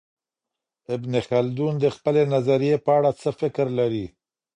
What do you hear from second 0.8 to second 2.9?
ابن خلدون د خپلې نظریې